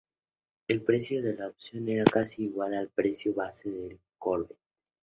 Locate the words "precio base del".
2.89-3.99